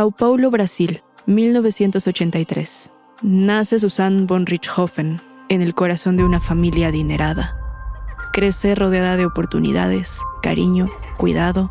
[0.00, 2.90] Sao Paulo, Brasil, 1983.
[3.20, 7.54] Nace Susanne von Richthofen en el corazón de una familia adinerada.
[8.32, 10.86] Crece rodeada de oportunidades, cariño,
[11.18, 11.70] cuidado.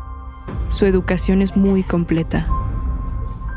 [0.68, 2.46] Su educación es muy completa.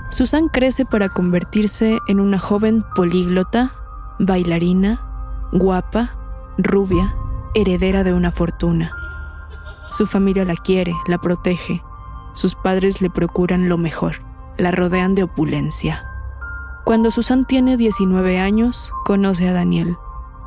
[0.10, 3.74] Susan crece para convertirse en una joven políglota,
[4.18, 5.06] bailarina,
[5.52, 6.16] guapa,
[6.58, 7.14] rubia,
[7.54, 8.92] heredera de una fortuna.
[9.92, 11.84] Su familia la quiere, la protege.
[12.34, 16.06] Sus padres le procuran lo mejor, la rodean de opulencia.
[16.86, 19.96] Cuando Susan tiene 19 años, conoce a Daniel,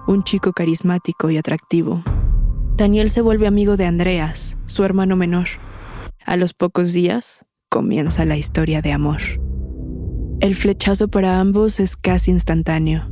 [0.06, 2.03] un chico carismático y atractivo.
[2.77, 5.47] Daniel se vuelve amigo de Andreas, su hermano menor.
[6.25, 9.21] A los pocos días, comienza la historia de amor.
[10.41, 13.09] El flechazo para ambos es casi instantáneo.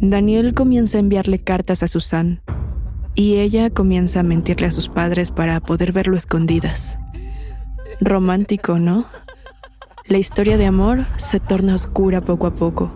[0.00, 2.40] Daniel comienza a enviarle cartas a Susan
[3.16, 7.00] y ella comienza a mentirle a sus padres para poder verlo escondidas.
[8.00, 9.06] Romántico, ¿no?
[10.08, 12.90] La historia de amor se torna oscura poco a poco.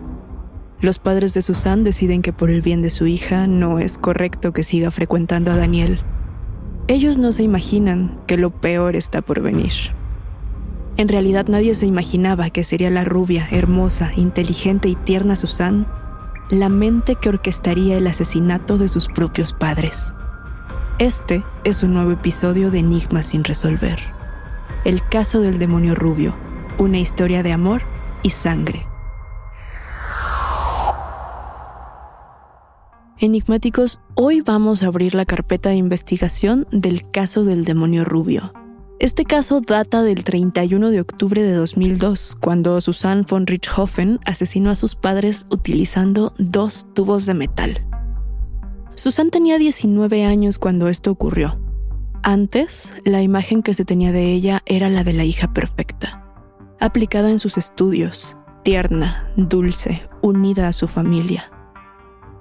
[0.81, 4.51] Los padres de Susan deciden que por el bien de su hija no es correcto
[4.51, 5.99] que siga frecuentando a Daniel.
[6.87, 9.73] Ellos no se imaginan que lo peor está por venir.
[10.97, 15.85] En realidad nadie se imaginaba que sería la rubia, hermosa, inteligente y tierna Susan
[16.49, 20.11] la mente que orquestaría el asesinato de sus propios padres.
[20.97, 23.99] Este es un nuevo episodio de Enigmas sin resolver.
[24.83, 26.33] El caso del demonio rubio,
[26.77, 27.81] una historia de amor
[28.23, 28.85] y sangre.
[33.19, 38.53] Enigmáticos, hoy vamos a abrir la carpeta de investigación del caso del demonio rubio.
[38.99, 44.75] Este caso data del 31 de octubre de 2002, cuando Susanne von Richthofen asesinó a
[44.75, 47.85] sus padres utilizando dos tubos de metal.
[48.95, 51.59] Susanne tenía 19 años cuando esto ocurrió.
[52.23, 56.22] Antes, la imagen que se tenía de ella era la de la hija perfecta,
[56.83, 61.49] aplicada en sus estudios, tierna, dulce, unida a su familia.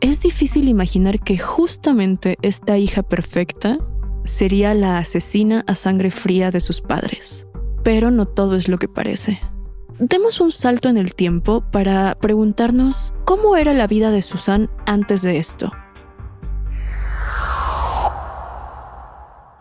[0.00, 3.79] Es difícil imaginar que justamente esta hija perfecta
[4.25, 7.47] sería la asesina a sangre fría de sus padres.
[7.85, 9.41] Pero no todo es lo que parece.
[10.00, 15.23] Demos un salto en el tiempo para preguntarnos cómo era la vida de Susan antes
[15.23, 15.71] de esto.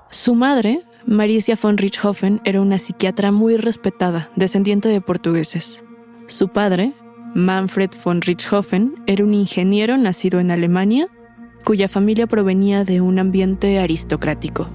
[0.10, 5.83] Su madre, Maricia von Richthofen, era una psiquiatra muy respetada, descendiente de portugueses.
[6.27, 6.94] Su padre,
[7.33, 11.07] Manfred von Richthofen, era un ingeniero nacido en Alemania
[11.63, 14.68] cuya familia provenía de un ambiente aristocrático.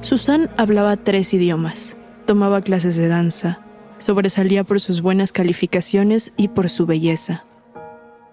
[0.00, 1.96] Susan hablaba tres idiomas,
[2.26, 3.64] tomaba clases de danza,
[3.98, 7.44] Sobresalía por sus buenas calificaciones y por su belleza.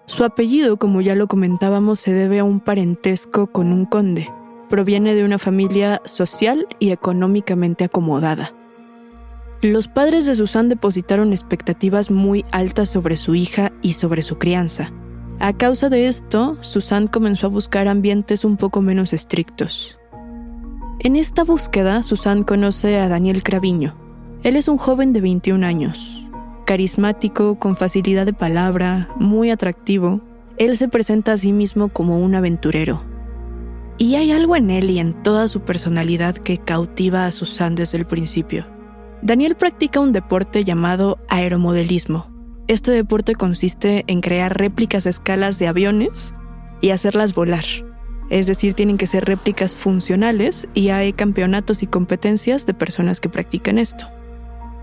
[0.06, 4.28] Su apellido, como ya lo comentábamos, se debe a un parentesco con un conde.
[4.72, 8.54] Proviene de una familia social y económicamente acomodada.
[9.60, 14.90] Los padres de Susan depositaron expectativas muy altas sobre su hija y sobre su crianza.
[15.40, 19.98] A causa de esto, Susan comenzó a buscar ambientes un poco menos estrictos.
[21.00, 23.92] En esta búsqueda, Susan conoce a Daniel Craviño.
[24.42, 26.26] Él es un joven de 21 años,
[26.64, 30.22] carismático, con facilidad de palabra, muy atractivo.
[30.56, 33.11] Él se presenta a sí mismo como un aventurero.
[34.02, 37.98] Y hay algo en él y en toda su personalidad que cautiva a Susan desde
[37.98, 38.66] el principio.
[39.22, 42.26] Daniel practica un deporte llamado aeromodelismo.
[42.66, 46.34] Este deporte consiste en crear réplicas a escalas de aviones
[46.80, 47.64] y hacerlas volar.
[48.28, 53.28] Es decir, tienen que ser réplicas funcionales y hay campeonatos y competencias de personas que
[53.28, 54.06] practican esto.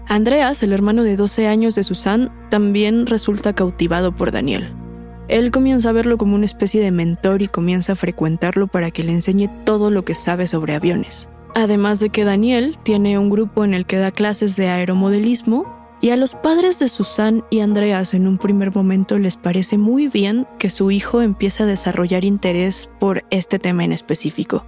[0.07, 4.78] Andreas, el hermano de 12 años de Susan, también resulta cautivado por Daniel.
[5.29, 9.03] Él comienza a verlo como una especie de mentor y comienza a frecuentarlo para que
[9.03, 11.29] le enseñe todo lo que sabe sobre aviones.
[11.53, 16.09] Además de que Daniel tiene un grupo en el que da clases de aeromodelismo y
[16.09, 20.47] a los padres de Susan y Andreas en un primer momento les parece muy bien
[20.57, 24.63] que su hijo empiece a desarrollar interés por este tema en específico.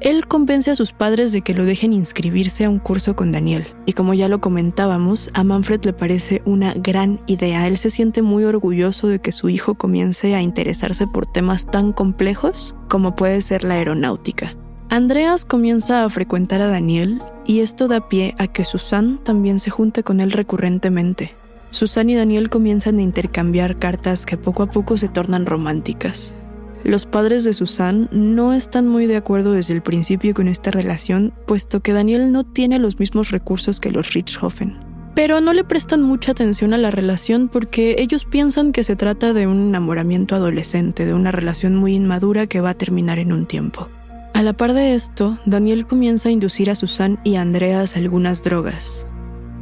[0.00, 3.66] Él convence a sus padres de que lo dejen inscribirse a un curso con Daniel,
[3.86, 7.66] y como ya lo comentábamos, a Manfred le parece una gran idea.
[7.66, 11.92] Él se siente muy orgulloso de que su hijo comience a interesarse por temas tan
[11.92, 14.56] complejos como puede ser la aeronáutica.
[14.90, 19.70] Andreas comienza a frecuentar a Daniel y esto da pie a que Susan también se
[19.70, 21.34] junte con él recurrentemente.
[21.70, 26.34] Susan y Daniel comienzan a intercambiar cartas que poco a poco se tornan románticas.
[26.84, 31.32] Los padres de Susan no están muy de acuerdo desde el principio con esta relación,
[31.46, 34.76] puesto que Daniel no tiene los mismos recursos que los Richthofen.
[35.14, 39.32] Pero no le prestan mucha atención a la relación porque ellos piensan que se trata
[39.32, 43.46] de un enamoramiento adolescente, de una relación muy inmadura que va a terminar en un
[43.46, 43.88] tiempo.
[44.34, 48.42] A la par de esto, Daniel comienza a inducir a Susan y a Andreas algunas
[48.42, 49.06] drogas.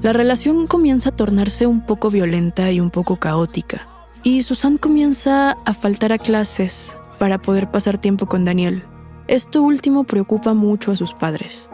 [0.01, 3.87] La relación comienza a tornarse un poco violenta y un poco caótica,
[4.25, 8.83] y Susan comienza a faltar a clases para poder pasar tiempo con Daniel.
[9.29, 11.69] Esto último preocupa mucho a sus padres.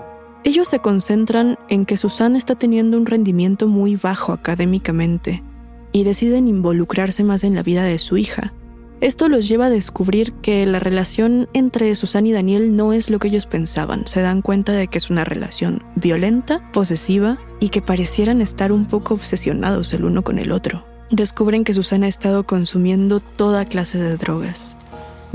[0.44, 5.42] Ellos se concentran en que Susan está teniendo un rendimiento muy bajo académicamente
[5.90, 8.52] y deciden involucrarse más en la vida de su hija,
[9.00, 13.18] esto los lleva a descubrir que la relación entre Susan y Daniel no es lo
[13.18, 14.06] que ellos pensaban.
[14.06, 18.84] Se dan cuenta de que es una relación violenta, posesiva y que parecieran estar un
[18.84, 20.84] poco obsesionados el uno con el otro.
[21.10, 24.74] Descubren que Susan ha estado consumiendo toda clase de drogas,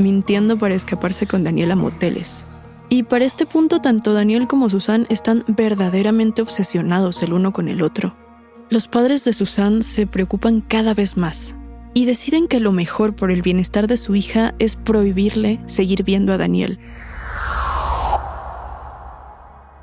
[0.04, 2.46] mintiendo para escaparse con Daniel a moteles.
[2.90, 7.82] Y para este punto tanto Daniel como Susan están verdaderamente obsesionados el uno con el
[7.82, 8.16] otro.
[8.70, 11.56] Los padres de Susan se preocupan cada vez más
[11.94, 16.34] y deciden que lo mejor por el bienestar de su hija es prohibirle seguir viendo
[16.34, 16.80] a Daniel.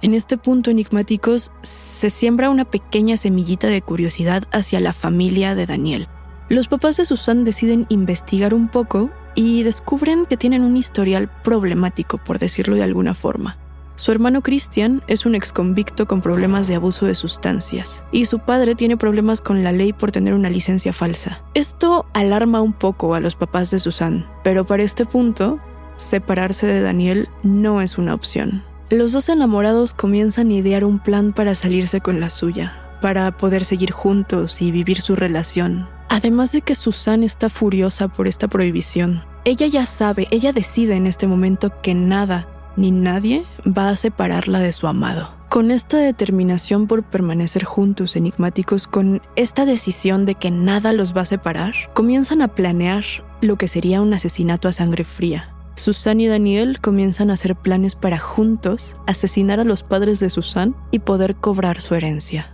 [0.02, 5.66] En este punto enigmáticos se siembra una pequeña semillita de curiosidad hacia la familia de
[5.66, 6.08] Daniel.
[6.48, 12.18] Los papás de Susan deciden investigar un poco y descubren que tienen un historial problemático,
[12.18, 13.56] por decirlo de alguna forma.
[14.00, 18.74] Su hermano Christian es un exconvicto con problemas de abuso de sustancias y su padre
[18.74, 21.42] tiene problemas con la ley por tener una licencia falsa.
[21.52, 25.58] Esto alarma un poco a los papás de Susan, pero para este punto,
[25.98, 28.62] separarse de Daniel no es una opción.
[28.88, 32.72] Los dos enamorados comienzan a idear un plan para salirse con la suya,
[33.02, 35.86] para poder seguir juntos y vivir su relación.
[36.10, 41.06] Además de que Susan está furiosa por esta prohibición, ella ya sabe, ella decide en
[41.06, 45.30] este momento que nada ni nadie va a separarla de su amado.
[45.48, 51.20] Con esta determinación por permanecer juntos enigmáticos, con esta decisión de que nada los va
[51.20, 53.04] a separar, comienzan a planear
[53.40, 55.54] lo que sería un asesinato a sangre fría.
[55.76, 60.74] Susan y Daniel comienzan a hacer planes para juntos asesinar a los padres de Susan
[60.90, 62.52] y poder cobrar su herencia.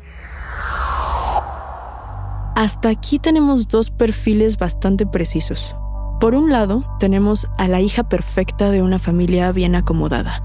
[2.56, 5.76] Hasta aquí tenemos dos perfiles bastante precisos.
[6.20, 10.42] Por un lado, tenemos a la hija perfecta de una familia bien acomodada.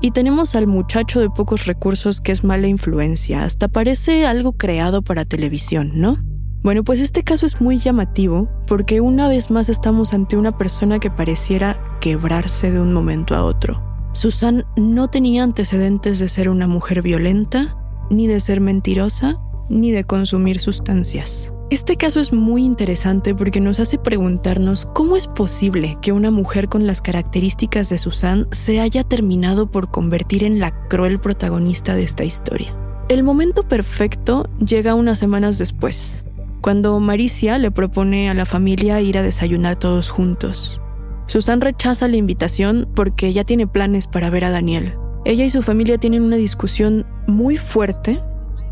[0.00, 5.02] Y tenemos al muchacho de pocos recursos que es mala influencia, hasta parece algo creado
[5.02, 6.18] para televisión, ¿no?
[6.64, 10.98] Bueno, pues este caso es muy llamativo porque una vez más estamos ante una persona
[10.98, 13.80] que pareciera quebrarse de un momento a otro.
[14.12, 17.76] Susan no tenía antecedentes de ser una mujer violenta,
[18.10, 21.52] ni de ser mentirosa, ni de consumir sustancias.
[21.70, 26.68] Este caso es muy interesante porque nos hace preguntarnos cómo es posible que una mujer
[26.68, 32.04] con las características de Susan se haya terminado por convertir en la cruel protagonista de
[32.04, 32.76] esta historia.
[33.08, 36.22] El momento perfecto llega unas semanas después,
[36.60, 40.80] cuando Maricia le propone a la familia ir a desayunar todos juntos.
[41.26, 44.94] Susan rechaza la invitación porque ya tiene planes para ver a Daniel.
[45.24, 48.22] Ella y su familia tienen una discusión muy fuerte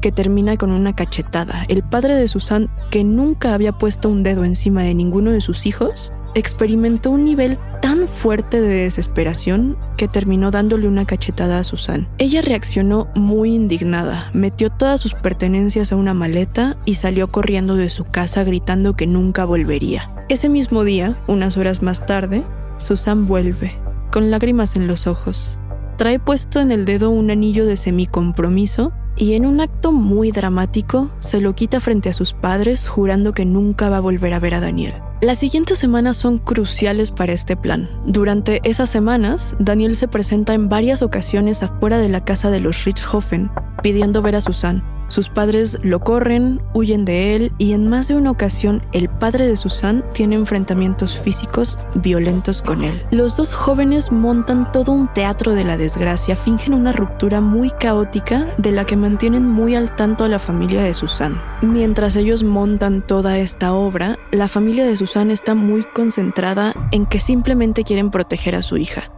[0.02, 1.64] que termina con una cachetada.
[1.68, 5.64] El padre de Susan, que nunca había puesto un dedo encima de ninguno de sus
[5.64, 12.08] hijos, experimentó un nivel tan fuerte de desesperación que terminó dándole una cachetada a Susan.
[12.18, 17.90] Ella reaccionó muy indignada, metió todas sus pertenencias a una maleta y salió corriendo de
[17.90, 20.10] su casa gritando que nunca volvería.
[20.28, 22.42] Ese mismo día, unas horas más tarde,
[22.78, 23.76] Susan vuelve,
[24.10, 25.58] con lágrimas en los ojos.
[25.96, 31.10] Trae puesto en el dedo un anillo de semicompromiso y en un acto muy dramático
[31.20, 34.54] se lo quita frente a sus padres jurando que nunca va a volver a ver
[34.54, 34.94] a Daniel.
[35.20, 37.88] Las siguientes semanas son cruciales para este plan.
[38.06, 42.84] Durante esas semanas, Daniel se presenta en varias ocasiones afuera de la casa de los
[42.84, 43.50] Richthofen,
[43.82, 44.82] pidiendo ver a Susan.
[45.12, 49.46] Sus padres lo corren, huyen de él y en más de una ocasión el padre
[49.46, 53.02] de Susan tiene enfrentamientos físicos violentos con él.
[53.10, 58.46] Los dos jóvenes montan todo un teatro de la desgracia, fingen una ruptura muy caótica
[58.56, 61.38] de la que mantienen muy al tanto a la familia de Susan.
[61.60, 67.20] Mientras ellos montan toda esta obra, la familia de Susan está muy concentrada en que
[67.20, 69.12] simplemente quieren proteger a su hija.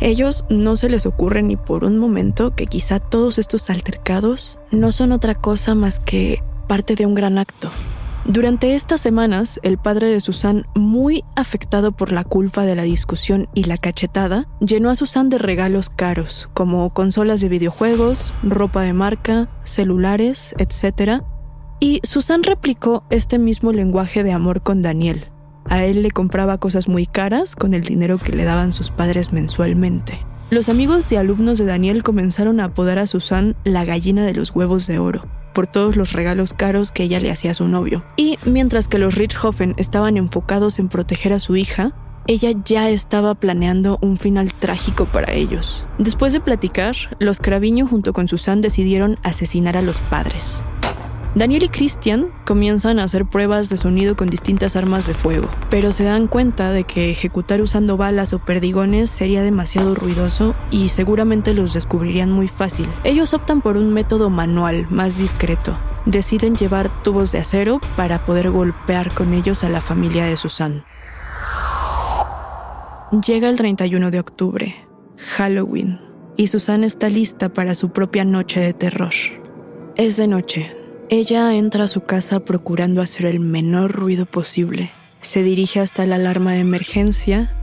[0.00, 4.92] Ellos no se les ocurre ni por un momento que quizá todos estos altercados no
[4.92, 7.70] son otra cosa más que parte de un gran acto.
[8.26, 13.50] Durante estas semanas, el padre de Susan, muy afectado por la culpa de la discusión
[13.52, 18.94] y la cachetada, llenó a Susan de regalos caros, como consolas de videojuegos, ropa de
[18.94, 21.22] marca, celulares, etc.
[21.80, 25.26] Y Susan replicó este mismo lenguaje de amor con Daniel.
[25.68, 29.32] A él le compraba cosas muy caras con el dinero que le daban sus padres
[29.32, 30.20] mensualmente.
[30.50, 34.50] Los amigos y alumnos de Daniel comenzaron a apodar a Susan la gallina de los
[34.50, 38.04] huevos de oro por todos los regalos caros que ella le hacía a su novio.
[38.16, 41.92] Y mientras que los Richthofen estaban enfocados en proteger a su hija,
[42.26, 45.86] ella ya estaba planeando un final trágico para ellos.
[45.98, 50.62] Después de platicar, los Craviño junto con Susan decidieron asesinar a los padres.
[51.34, 55.90] Daniel y Christian comienzan a hacer pruebas de sonido con distintas armas de fuego, pero
[55.90, 61.52] se dan cuenta de que ejecutar usando balas o perdigones sería demasiado ruidoso y seguramente
[61.52, 62.86] los descubrirían muy fácil.
[63.02, 65.76] Ellos optan por un método manual, más discreto.
[66.06, 70.84] Deciden llevar tubos de acero para poder golpear con ellos a la familia de Susan.
[73.26, 74.74] Llega el 31 de octubre,
[75.36, 76.00] Halloween,
[76.36, 79.12] y Susan está lista para su propia noche de terror.
[79.96, 84.90] Es de noche, ella entra a su casa procurando hacer el menor ruido posible.
[85.20, 87.54] Se dirige hasta la alarma de emergencia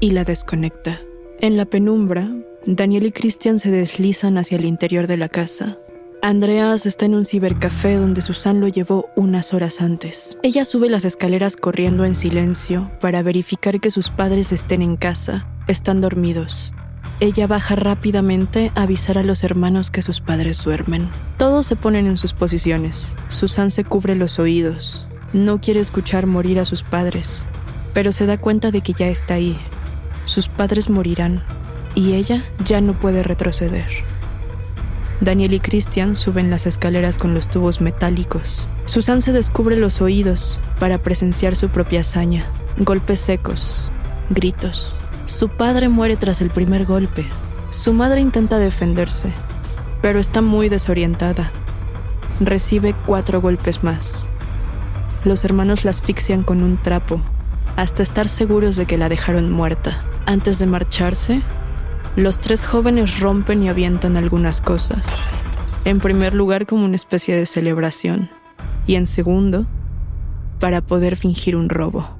[0.00, 1.00] y la desconecta.
[1.40, 2.30] En la penumbra,
[2.66, 5.78] Daniel y Christian se deslizan hacia el interior de la casa.
[6.22, 10.36] Andreas está en un cibercafé donde Susan lo llevó unas horas antes.
[10.42, 15.46] Ella sube las escaleras corriendo en silencio para verificar que sus padres estén en casa.
[15.66, 16.74] Están dormidos.
[17.20, 21.06] Ella baja rápidamente a avisar a los hermanos que sus padres duermen.
[21.36, 23.12] Todos se ponen en sus posiciones.
[23.28, 25.04] Susan se cubre los oídos.
[25.34, 27.42] No quiere escuchar morir a sus padres,
[27.92, 29.58] pero se da cuenta de que ya está ahí.
[30.24, 31.44] Sus padres morirán
[31.94, 33.86] y ella ya no puede retroceder.
[35.20, 38.66] Daniel y Christian suben las escaleras con los tubos metálicos.
[38.86, 42.46] Susan se descubre los oídos para presenciar su propia hazaña.
[42.78, 43.90] Golpes secos,
[44.30, 44.94] gritos.
[45.30, 47.24] Su padre muere tras el primer golpe.
[47.70, 49.32] Su madre intenta defenderse,
[50.02, 51.52] pero está muy desorientada.
[52.40, 54.26] Recibe cuatro golpes más.
[55.24, 57.20] Los hermanos la asfixian con un trapo,
[57.76, 60.00] hasta estar seguros de que la dejaron muerta.
[60.26, 61.42] Antes de marcharse,
[62.16, 65.06] los tres jóvenes rompen y avientan algunas cosas.
[65.84, 68.28] En primer lugar como una especie de celebración
[68.86, 69.64] y en segundo,
[70.58, 72.19] para poder fingir un robo.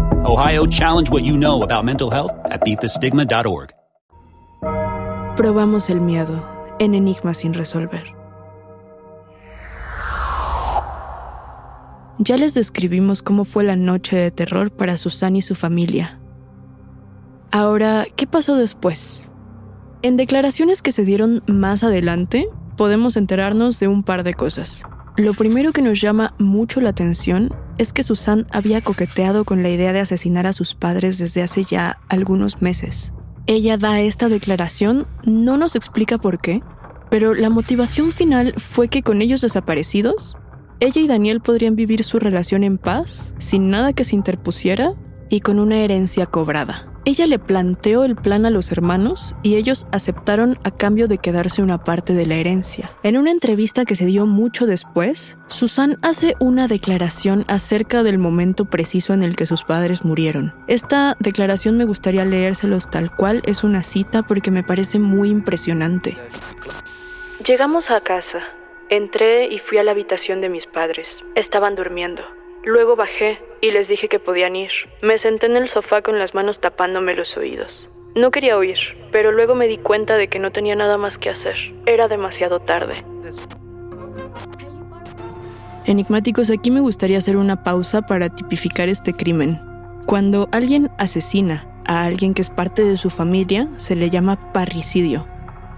[0.23, 3.71] Ohio, challenge what you know about mental health at beatthestigma.org.
[5.35, 6.45] Probamos el miedo
[6.79, 8.03] en Enigma sin resolver.
[12.19, 16.19] Ya les describimos cómo fue la noche de terror para Susan y su familia.
[17.51, 19.31] Ahora, ¿qué pasó después?
[20.03, 22.47] En declaraciones que se dieron más adelante,
[22.77, 24.83] podemos enterarnos de un par de cosas.
[25.17, 27.51] Lo primero que nos llama mucho la atención
[27.81, 31.63] es que Susan había coqueteado con la idea de asesinar a sus padres desde hace
[31.63, 33.11] ya algunos meses.
[33.47, 36.61] Ella da esta declaración, no nos explica por qué,
[37.09, 40.37] pero la motivación final fue que con ellos desaparecidos,
[40.79, 44.93] ella y Daniel podrían vivir su relación en paz, sin nada que se interpusiera
[45.31, 46.90] y con una herencia cobrada.
[47.03, 51.63] Ella le planteó el plan a los hermanos y ellos aceptaron a cambio de quedarse
[51.63, 52.91] una parte de la herencia.
[53.01, 58.65] En una entrevista que se dio mucho después, Susan hace una declaración acerca del momento
[58.65, 60.53] preciso en el que sus padres murieron.
[60.67, 66.17] Esta declaración me gustaría leérselos tal cual, es una cita porque me parece muy impresionante.
[67.45, 68.41] Llegamos a casa.
[68.89, 71.23] Entré y fui a la habitación de mis padres.
[71.33, 72.21] Estaban durmiendo.
[72.63, 74.71] Luego bajé y les dije que podían ir.
[75.01, 77.89] Me senté en el sofá con las manos tapándome los oídos.
[78.15, 78.77] No quería oír,
[79.11, 81.55] pero luego me di cuenta de que no tenía nada más que hacer.
[81.85, 82.93] Era demasiado tarde.
[85.85, 89.59] Enigmáticos, aquí me gustaría hacer una pausa para tipificar este crimen.
[90.05, 95.25] Cuando alguien asesina a alguien que es parte de su familia, se le llama parricidio.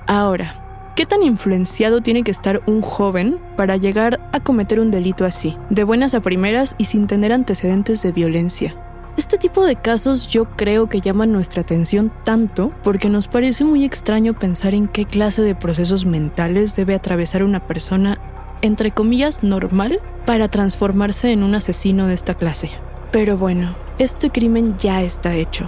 [0.07, 0.62] Ahora,
[0.95, 5.57] ¿Qué tan influenciado tiene que estar un joven para llegar a cometer un delito así,
[5.71, 8.75] de buenas a primeras y sin tener antecedentes de violencia?
[9.17, 13.85] Este tipo de casos yo creo que llaman nuestra atención tanto porque nos parece muy
[13.85, 18.19] extraño pensar en qué clase de procesos mentales debe atravesar una persona,
[18.61, 22.69] entre comillas, normal para transformarse en un asesino de esta clase.
[23.11, 25.67] Pero bueno, este crimen ya está hecho.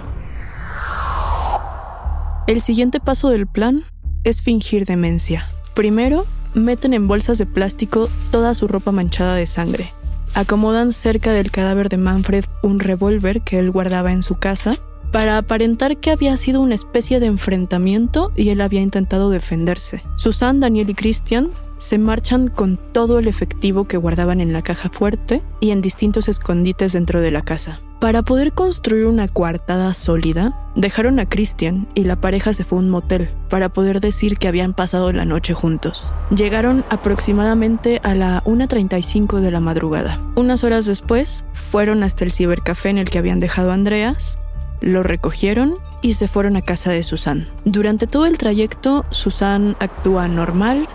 [2.46, 3.82] El siguiente paso del plan
[4.26, 5.48] es fingir demencia.
[5.74, 9.92] Primero, meten en bolsas de plástico toda su ropa manchada de sangre.
[10.34, 14.74] Acomodan cerca del cadáver de Manfred un revólver que él guardaba en su casa
[15.12, 20.02] para aparentar que había sido una especie de enfrentamiento y él había intentado defenderse.
[20.16, 24.88] Susan, Daniel y Christian se marchan con todo el efectivo que guardaban en la caja
[24.88, 27.80] fuerte y en distintos escondites dentro de la casa.
[28.00, 32.82] Para poder construir una coartada sólida, dejaron a Christian y la pareja se fue a
[32.82, 36.12] un motel para poder decir que habían pasado la noche juntos.
[36.30, 40.20] Llegaron aproximadamente a la 1.35 de la madrugada.
[40.34, 44.38] Unas horas después, fueron hasta el cibercafé en el que habían dejado a Andreas,
[44.82, 47.48] lo recogieron y se fueron a casa de Susan.
[47.64, 50.86] Durante todo el trayecto, Susan actúa normal,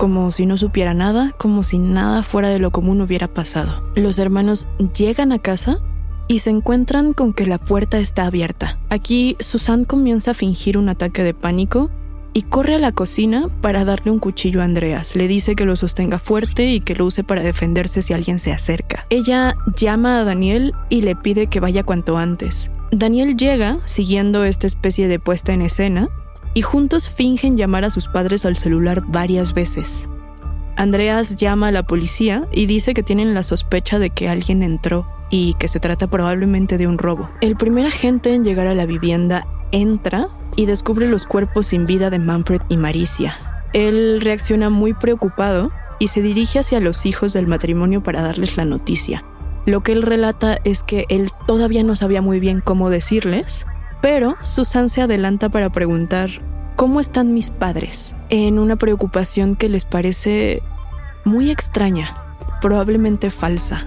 [0.00, 3.82] como si no supiera nada, como si nada fuera de lo común hubiera pasado.
[3.96, 5.78] Los hermanos llegan a casa
[6.26, 8.78] y se encuentran con que la puerta está abierta.
[8.88, 11.90] Aquí Susan comienza a fingir un ataque de pánico
[12.32, 15.14] y corre a la cocina para darle un cuchillo a Andreas.
[15.16, 18.52] Le dice que lo sostenga fuerte y que lo use para defenderse si alguien se
[18.52, 19.04] acerca.
[19.10, 22.70] Ella llama a Daniel y le pide que vaya cuanto antes.
[22.90, 26.08] Daniel llega siguiendo esta especie de puesta en escena
[26.54, 30.08] y juntos fingen llamar a sus padres al celular varias veces.
[30.76, 35.06] Andreas llama a la policía y dice que tienen la sospecha de que alguien entró
[35.30, 37.28] y que se trata probablemente de un robo.
[37.40, 42.10] El primer agente en llegar a la vivienda entra y descubre los cuerpos sin vida
[42.10, 43.36] de Manfred y Maricia.
[43.72, 48.64] Él reacciona muy preocupado y se dirige hacia los hijos del matrimonio para darles la
[48.64, 49.22] noticia.
[49.66, 53.66] Lo que él relata es que él todavía no sabía muy bien cómo decirles,
[54.00, 56.30] pero Susan se adelanta para preguntar,
[56.76, 58.14] ¿cómo están mis padres?
[58.28, 60.62] En una preocupación que les parece
[61.24, 62.16] muy extraña,
[62.60, 63.86] probablemente falsa.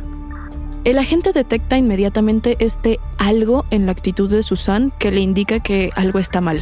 [0.84, 5.91] El agente detecta inmediatamente este algo en la actitud de Susan que le indica que
[5.95, 6.62] algo está mal.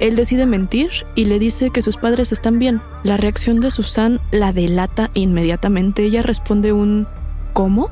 [0.00, 2.80] Él decide mentir y le dice que sus padres están bien.
[3.02, 6.04] La reacción de Susan la delata inmediatamente.
[6.04, 7.06] Ella responde un
[7.52, 7.88] ¿cómo?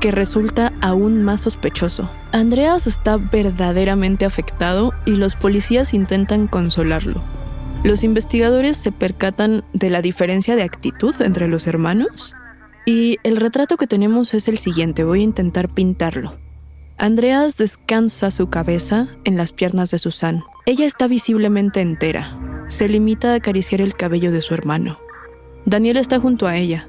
[0.00, 2.08] Que resulta aún más sospechoso.
[2.32, 7.20] Andreas está verdaderamente afectado y los policías intentan consolarlo.
[7.84, 12.34] Los investigadores se percatan de la diferencia de actitud entre los hermanos
[12.84, 16.34] y el retrato que tenemos es el siguiente, voy a intentar pintarlo.
[16.98, 20.44] Andreas descansa su cabeza en las piernas de Susan.
[20.64, 22.38] Ella está visiblemente entera.
[22.68, 24.98] Se limita a acariciar el cabello de su hermano.
[25.66, 26.88] Daniel está junto a ella.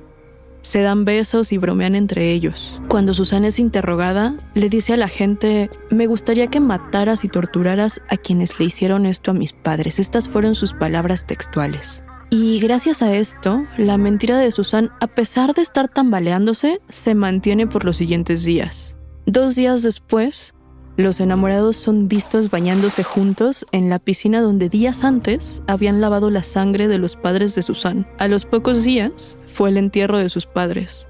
[0.61, 2.81] Se dan besos y bromean entre ellos.
[2.89, 8.01] Cuando Susan es interrogada, le dice a la gente, me gustaría que mataras y torturaras
[8.09, 9.99] a quienes le hicieron esto a mis padres.
[9.99, 12.03] Estas fueron sus palabras textuales.
[12.29, 17.67] Y gracias a esto, la mentira de Susan, a pesar de estar tambaleándose, se mantiene
[17.67, 18.95] por los siguientes días.
[19.25, 20.53] Dos días después,
[20.97, 26.43] los enamorados son vistos bañándose juntos en la piscina donde días antes habían lavado la
[26.43, 28.05] sangre de los padres de Susan.
[28.17, 31.07] A los pocos días fue el entierro de sus padres.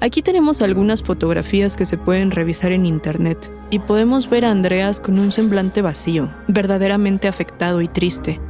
[0.00, 4.98] Aquí tenemos algunas fotografías que se pueden revisar en internet y podemos ver a Andreas
[4.98, 8.40] con un semblante vacío, verdaderamente afectado y triste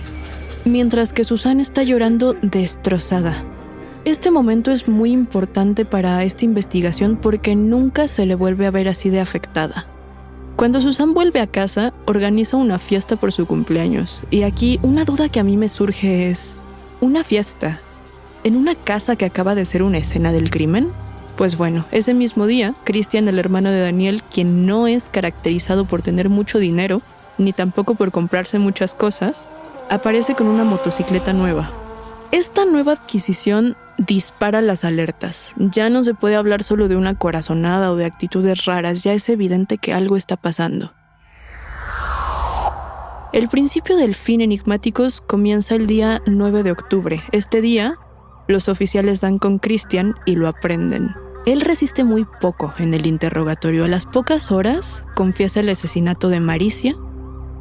[0.69, 3.45] mientras que Susan está llorando destrozada.
[4.05, 8.89] Este momento es muy importante para esta investigación porque nunca se le vuelve a ver
[8.89, 9.87] así de afectada.
[10.59, 14.21] Cuando Susan vuelve a casa, organiza una fiesta por su cumpleaños.
[14.29, 16.59] Y aquí una duda que a mí me surge es,
[17.01, 17.81] ¿una fiesta
[18.43, 20.91] en una casa que acaba de ser una escena del crimen?
[21.37, 26.03] Pues bueno, ese mismo día, Christian, el hermano de Daniel, quien no es caracterizado por
[26.03, 27.03] tener mucho dinero,
[27.39, 29.49] ni tampoco por comprarse muchas cosas,
[29.91, 31.71] aparece con una motocicleta nueva.
[32.33, 35.53] Esta nueva adquisición dispara las alertas.
[35.57, 39.29] Ya no se puede hablar solo de una corazonada o de actitudes raras, ya es
[39.29, 40.93] evidente que algo está pasando.
[43.33, 47.23] El principio del fin enigmáticos comienza el día 9 de octubre.
[47.31, 47.99] Este día,
[48.47, 51.15] los oficiales dan con Christian y lo aprenden.
[51.45, 53.85] Él resiste muy poco en el interrogatorio.
[53.85, 56.97] A las pocas horas confiesa el asesinato de Maricia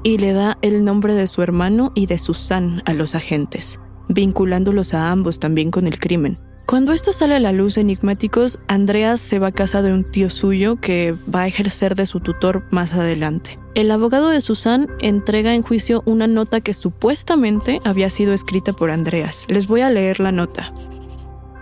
[0.04, 4.94] y le da el nombre de su hermano y de Susan a los agentes, vinculándolos
[4.94, 6.38] a ambos también con el crimen.
[6.68, 10.30] Cuando esto sale a la luz enigmáticos, Andreas se va a casa de un tío
[10.30, 13.58] suyo que va a ejercer de su tutor más adelante.
[13.74, 18.92] El abogado de Susan entrega en juicio una nota que supuestamente había sido escrita por
[18.92, 19.46] Andreas.
[19.48, 20.74] Les voy a leer la nota.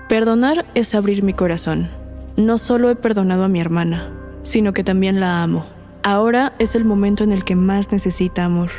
[0.10, 1.88] Perdonar es abrir mi corazón.
[2.36, 5.68] No solo he perdonado a mi hermana, sino que también la amo.
[6.02, 8.72] Ahora es el momento en el que más necesita amor.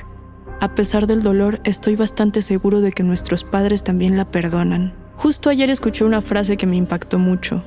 [0.60, 4.94] A pesar del dolor, estoy bastante seguro de que nuestros padres también la perdonan.
[5.14, 7.62] Justo ayer escuché una frase que me impactó mucho.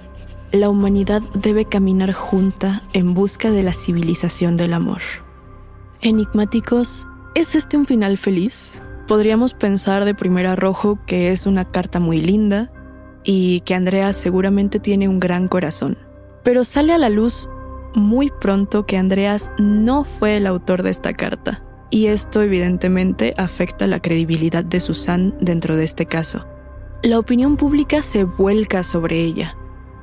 [0.51, 5.01] La humanidad debe caminar junta en busca de la civilización del amor.
[6.01, 8.71] Enigmáticos, ¿es este un final feliz?
[9.07, 12.71] Podríamos pensar de primer arrojo que es una carta muy linda
[13.23, 15.97] y que Andrea seguramente tiene un gran corazón.
[16.43, 17.49] Pero sale a la luz
[17.93, 23.87] muy pronto que Andreas no fue el autor de esta carta, y esto evidentemente afecta
[23.87, 26.45] la credibilidad de Susan dentro de este caso.
[27.01, 29.55] La opinión pública se vuelca sobre ella.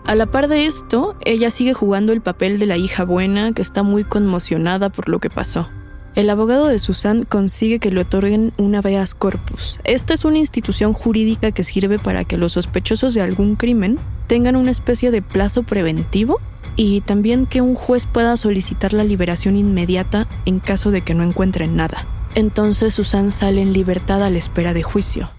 [0.07, 3.63] A la par de esto, ella sigue jugando el papel de la hija buena que
[3.63, 5.69] está muy conmocionada por lo que pasó.
[6.17, 9.81] El abogado de Susan consigue que le otorguen un habeas corpus.
[9.85, 14.57] Esta es una institución jurídica que sirve para que los sospechosos de algún crimen tengan
[14.57, 16.41] una especie de plazo preventivo
[16.75, 21.23] y también que un juez pueda solicitar la liberación inmediata en caso de que no
[21.23, 22.07] encuentren nada.
[22.35, 25.36] Entonces Susan sale en libertad a la espera de juicio.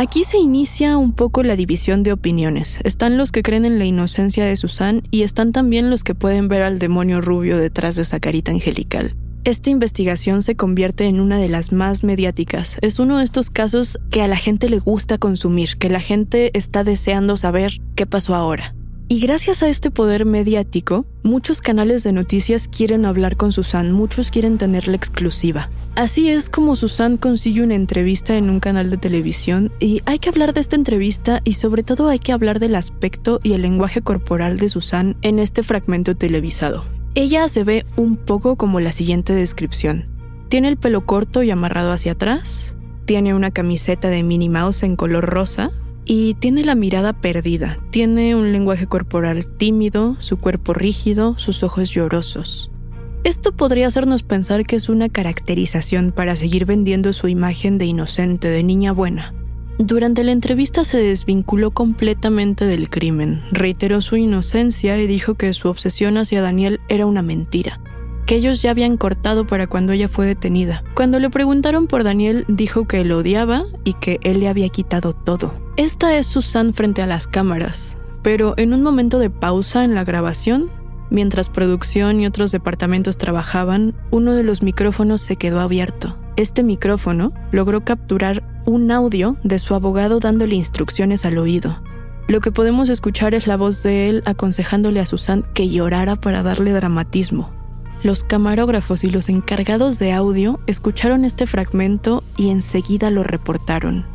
[0.00, 2.78] Aquí se inicia un poco la división de opiniones.
[2.84, 6.48] Están los que creen en la inocencia de Susan y están también los que pueden
[6.48, 9.14] ver al demonio rubio detrás de esa carita angelical.
[9.44, 12.78] Esta investigación se convierte en una de las más mediáticas.
[12.80, 16.56] Es uno de estos casos que a la gente le gusta consumir, que la gente
[16.56, 18.74] está deseando saber qué pasó ahora.
[19.12, 24.30] Y gracias a este poder mediático, muchos canales de noticias quieren hablar con Susan, muchos
[24.30, 25.68] quieren tener la exclusiva.
[25.96, 30.28] Así es como Susan consigue una entrevista en un canal de televisión y hay que
[30.28, 34.00] hablar de esta entrevista y sobre todo hay que hablar del aspecto y el lenguaje
[34.00, 36.84] corporal de Susan en este fragmento televisado.
[37.16, 40.06] Ella se ve un poco como la siguiente descripción.
[40.50, 44.94] Tiene el pelo corto y amarrado hacia atrás, tiene una camiseta de Minnie Mouse en
[44.94, 45.72] color rosa,
[46.04, 51.90] y tiene la mirada perdida, tiene un lenguaje corporal tímido, su cuerpo rígido, sus ojos
[51.90, 52.70] llorosos.
[53.22, 58.48] Esto podría hacernos pensar que es una caracterización para seguir vendiendo su imagen de inocente,
[58.48, 59.34] de niña buena.
[59.78, 65.68] Durante la entrevista se desvinculó completamente del crimen, reiteró su inocencia y dijo que su
[65.68, 67.80] obsesión hacia Daniel era una mentira,
[68.26, 70.82] que ellos ya habían cortado para cuando ella fue detenida.
[70.94, 75.12] Cuando le preguntaron por Daniel, dijo que lo odiaba y que él le había quitado
[75.12, 75.54] todo.
[75.76, 80.04] Esta es Susan frente a las cámaras, pero en un momento de pausa en la
[80.04, 80.70] grabación,
[81.10, 86.16] mientras producción y otros departamentos trabajaban, uno de los micrófonos se quedó abierto.
[86.36, 91.82] Este micrófono logró capturar un audio de su abogado dándole instrucciones al oído.
[92.28, 96.42] Lo que podemos escuchar es la voz de él aconsejándole a Susan que llorara para
[96.42, 97.50] darle dramatismo.
[98.02, 104.06] Los camarógrafos y los encargados de audio escucharon este fragmento y enseguida lo reportaron.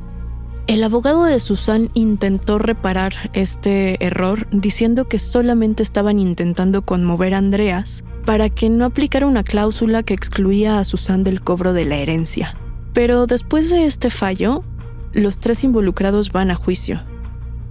[0.66, 7.38] El abogado de Susan intentó reparar este error diciendo que solamente estaban intentando conmover a
[7.38, 11.98] Andreas para que no aplicara una cláusula que excluía a Susan del cobro de la
[11.98, 12.56] herencia.
[12.94, 14.64] Pero después de este fallo,
[15.14, 17.04] los tres involucrados van a juicio.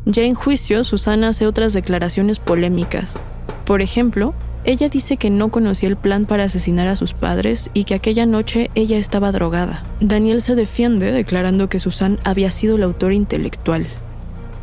[0.05, 3.25] Ya en juicio, Susana hace otras declaraciones polémicas.
[3.65, 7.85] Por ejemplo, ella dice que no conocía el plan para asesinar a sus padres y
[7.85, 9.83] que aquella noche ella estaba drogada.
[10.01, 13.87] Daniel se defiende declarando que Susan había sido la autora intelectual.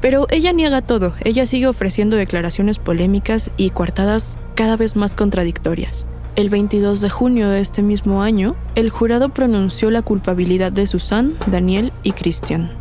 [0.02, 6.08] Pero ella niega todo, ella sigue ofreciendo declaraciones polémicas y coartadas cada vez más contradictorias.
[6.36, 11.34] El 22 de junio de este mismo año, el jurado pronunció la culpabilidad de Susan,
[11.46, 12.72] Daniel y Christian.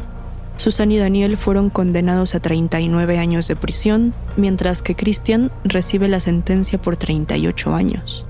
[0.61, 6.21] Susan y Daniel fueron condenados a 39 años de prisión, mientras que Christian recibe la
[6.21, 8.27] sentencia por 38 años.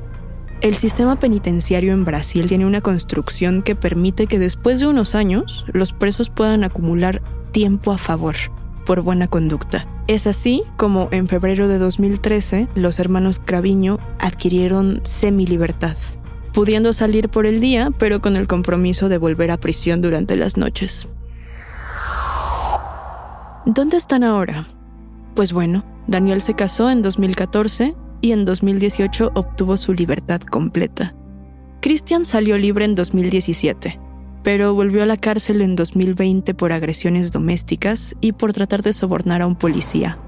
[0.61, 5.64] El sistema penitenciario en Brasil tiene una construcción que permite que después de unos años
[5.73, 8.37] los presos puedan acumular tiempo a favor
[8.87, 9.87] por buena conducta.
[10.07, 15.97] Es así como en febrero de 2013 los hermanos Craviño adquirieron semi-libertad,
[16.53, 20.57] pudiendo salir por el día pero con el compromiso de volver a prisión durante las
[20.57, 21.09] noches.
[23.66, 24.66] ¿Dónde están ahora?
[25.35, 31.14] Pues bueno, Daniel se casó en 2014 y en 2018 obtuvo su libertad completa.
[31.83, 34.01] Christian salió libre en 2017,
[34.42, 39.42] pero volvió a la cárcel en 2020 por agresiones domésticas y por tratar de sobornar
[39.42, 40.18] a un policía.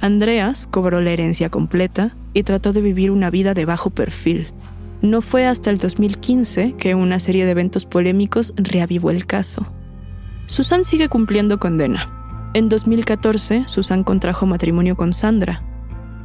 [0.00, 4.52] Andreas cobró la herencia completa y trató de vivir una vida de bajo perfil.
[5.02, 9.66] No fue hasta el 2015 que una serie de eventos polémicos reavivó el caso.
[10.46, 12.15] Susan sigue cumpliendo condena,
[12.56, 15.62] en 2014, Susan contrajo matrimonio con Sandra,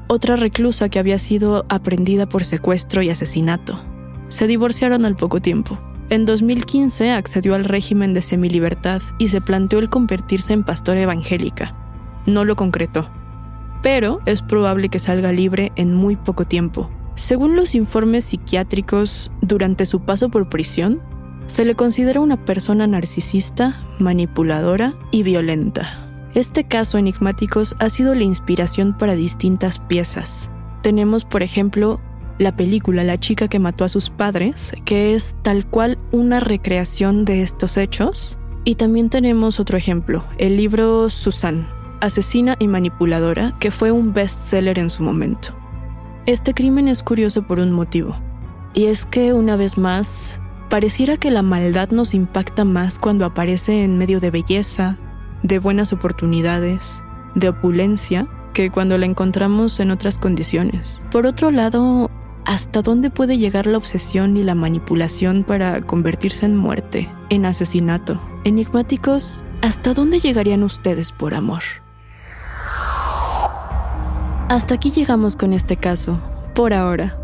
[0.08, 3.84] otra reclusa que había sido aprendida por secuestro y asesinato.
[4.30, 5.78] Se divorciaron al poco tiempo.
[6.10, 11.76] En 2015 accedió al régimen de semilibertad y se planteó el convertirse en pastora evangélica.
[12.26, 13.10] No lo concretó,
[13.84, 16.90] pero es probable que salga libre en muy poco tiempo.
[17.16, 21.02] Según los informes psiquiátricos, durante su paso por prisión,
[21.48, 26.01] se le considera una persona narcisista, manipuladora y violenta.
[26.34, 30.50] Este caso enigmáticos ha sido la inspiración para distintas piezas.
[30.82, 32.00] Tenemos, por ejemplo,
[32.38, 37.26] la película La chica que mató a sus padres, que es tal cual una recreación
[37.26, 38.38] de estos hechos.
[38.64, 41.68] Y también tenemos otro ejemplo, el libro Susan,
[42.00, 45.50] Asesina y Manipuladora, que fue un bestseller en su momento.
[46.28, 48.16] Este crimen es curioso por un motivo,
[48.74, 50.40] y es que una vez más,
[50.70, 54.98] pareciera que la maldad nos impacta más cuando aparece en medio de belleza,
[55.44, 57.04] de buenas oportunidades,
[57.36, 61.00] de opulencia, que cuando la encontramos en otras condiciones.
[61.12, 62.10] Por otro lado,
[62.46, 68.20] ¿hasta dónde puede llegar la obsesión y la manipulación para convertirse en muerte, en asesinato?
[68.44, 71.64] Enigmáticos, ¿hasta dónde llegarían ustedes por amor?
[74.50, 76.20] Hasta aquí llegamos con este caso,
[76.54, 77.18] por ahora.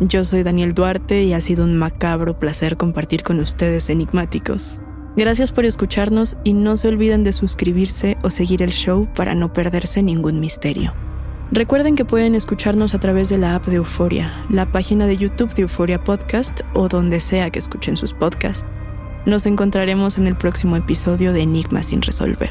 [0.00, 4.78] Yo soy Daniel Duarte y ha sido un macabro placer compartir con ustedes enigmáticos.
[5.16, 9.52] Gracias por escucharnos y no se olviden de suscribirse o seguir el show para no
[9.52, 10.92] perderse ningún misterio.
[11.50, 15.52] Recuerden que pueden escucharnos a través de la app de Euforia, la página de YouTube
[15.54, 18.64] de Euforia Podcast o donde sea que escuchen sus podcasts.
[19.26, 22.50] Nos encontraremos en el próximo episodio de Enigma sin resolver.